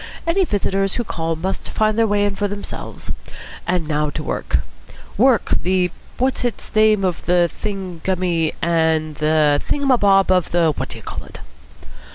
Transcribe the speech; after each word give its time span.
Any 0.25 0.45
visitors 0.45 0.95
who 0.95 1.03
call 1.03 1.35
must 1.35 1.69
find 1.69 1.95
their 1.95 2.07
way 2.07 2.25
in 2.25 2.35
for 2.35 2.47
themselves. 2.47 3.11
And 3.67 3.87
now 3.87 4.09
to 4.09 4.23
work. 4.23 4.61
Work, 5.15 5.51
the 5.61 5.91
what's 6.17 6.43
its 6.43 6.73
name 6.73 7.05
of 7.05 7.27
the 7.27 7.47
thingummy 7.47 8.55
and 8.63 9.13
the 9.17 9.61
thing 9.63 9.83
um 9.83 9.91
a 9.91 9.99
bob 9.99 10.31
of 10.31 10.49
the 10.49 10.71
what 10.75 10.89
d'you 10.89 11.03
call 11.03 11.23
it." 11.25 11.39